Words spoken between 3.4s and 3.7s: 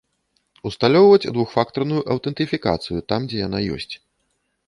яна